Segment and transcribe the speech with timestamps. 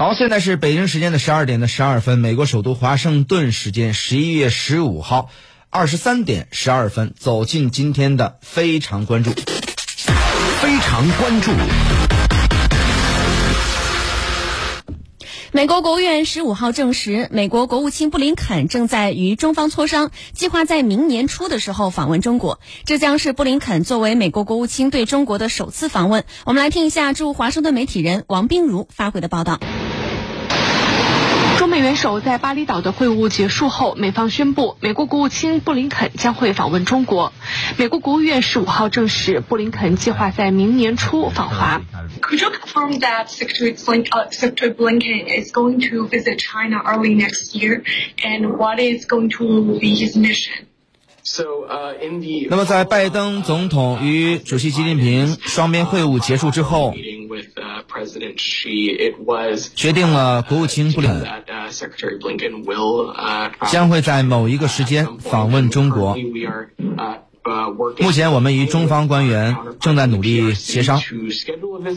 [0.00, 5.28] 好，现在是北京时间的十二点的十二分，美国首都华盛顿时间十一月十五号
[5.68, 9.30] 二十三点十二分，走进今天的非常关注。
[10.62, 11.50] 非常关注。
[15.52, 22.58] 美国国务院十五号证实，美国国务卿布林肯正在与中方磋商，计划在明年初的时候访问中国。
[22.86, 26.24] 这将是布林肯作为美国国务卿对中国的首次访问。
[26.46, 29.60] 我们来听一下驻华盛顿媒体人王冰如发回的报道。
[31.60, 37.34] 中美元首在巴厘岛的会晤结束后，美方宣布，美国国务卿布林肯将会访问中国。
[37.76, 41.82] 美国国务院十五号证实，布林肯计划在明年初访华。
[42.22, 47.54] Could you confirm that Secretary, Blink, uh, Secretary Blinken is going to visit China early next
[47.54, 47.82] year,
[48.24, 50.64] and what is going to be his mission?
[52.48, 56.94] 那么，在拜登总统与主席习近平双边会晤结束之后，
[59.76, 61.44] 决定了国务卿布林肯
[63.70, 66.16] 将会在某一个时间访问中国。
[67.98, 71.00] 目前，我们与中方官员正在努力协商，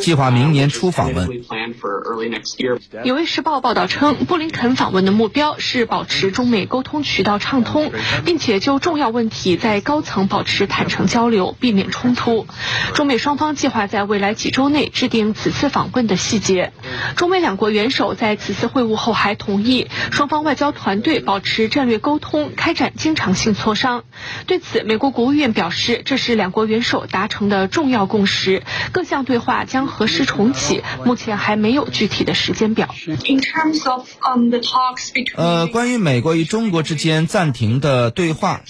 [0.00, 1.28] 计划明年初访问。
[3.04, 7.92] 《纽约时报》报道称，布林肯访问的目标是保持中美沟通渠道畅通，
[8.24, 12.46] 并且就重要问题在高层保持坦诚交流，避免冲突。
[12.94, 16.72] 中美双方计划在未来几周内制定此次访问的细节。
[17.16, 24.04] 中美两国元首在此次会晤后还同意，双方外交团队保持战略沟通，开展经常性磋商。
[24.46, 32.94] 对此，美国国务院表示，这是两国元首达成的重要共识，各项对话将何时重启，目前还没有具体的时间表。
[33.06, 38.62] In terms of um the talks between 呃，关于美国与中国之间暂停的对话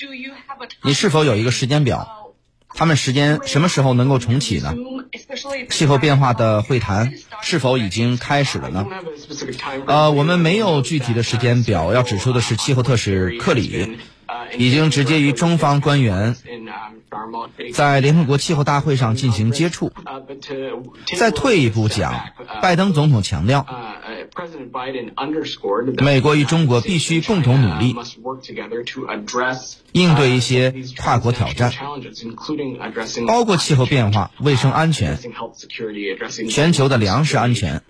[0.00, 2.08] ，do you have 你是否有一个时间表？
[2.76, 4.74] 他们时间什么时候能够重启呢
[5.70, 8.84] 气候变化的会谈是否已经开始了呢？
[9.86, 11.92] 呃，我们没有具体的时间表。
[11.92, 13.96] 要指出的是，气候特使克里
[14.58, 16.36] 已经直接与中方官员
[17.72, 19.92] 在联合国气候大会上进行接触。
[21.16, 22.28] 再退一步讲，
[22.62, 23.66] 拜登总统强调，
[26.02, 27.94] 美国与中国必须共同努力，
[29.92, 31.72] 应对一些跨国挑战，
[33.26, 35.18] 包括气候变化、卫生安全、
[36.50, 37.82] 全球的粮食安全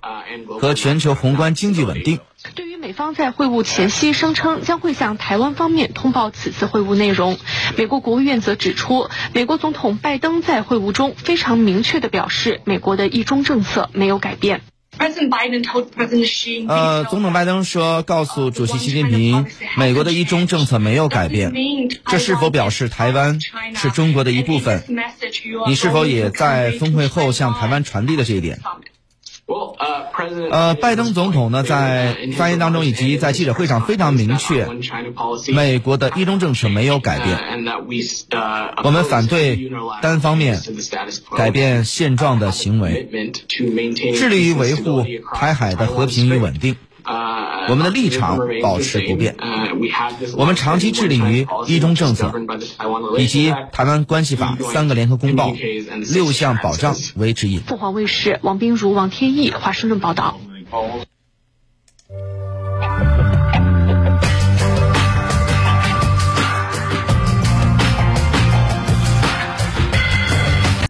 [0.60, 2.18] 和全球宏观经济稳定。
[2.94, 7.36] 方在会晤前夕声称将会向台湾方面通报此次会晤内容，
[7.76, 14.62] 美国国务院则指出，美国总统拜登在会晤中非常明确地表示，美国的一中政策没有改变。
[14.96, 15.10] 呃，
[17.10, 19.44] 总统拜登说，告诉主席习近平，
[19.76, 21.52] 美国的一中政策没有改变。
[22.06, 23.40] 这是否表示台湾
[23.74, 24.84] 是中国的一部分？
[25.66, 28.60] 你是否也在峰会后向台湾传递了这一点？
[30.50, 34.66] 呃，拜登总统呢，在发言当中以及在记者会上非常明确，
[35.52, 37.38] 美国的一中政策没有改变。
[38.84, 39.70] 我们反对
[40.02, 40.60] 单方面
[41.36, 43.08] 改变现状的行为，
[44.14, 45.04] 致力于维护
[45.34, 46.76] 台海的和平与稳定。
[47.68, 49.36] 我们的立场保持不变。
[50.36, 52.32] 我们长期致力于一中政策
[53.18, 55.52] 以及《台湾关系法》三个联合公报
[56.12, 57.60] 六项保障为指引。
[57.60, 60.38] 凤凰卫视王冰如、王天意华盛顿报道。